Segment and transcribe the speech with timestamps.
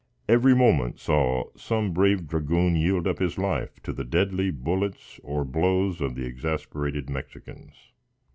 [0.27, 5.45] Every moment saw some brave dragoon yield up his life to the deadly bullets or
[5.45, 7.75] blows of the exasperated Mexicans.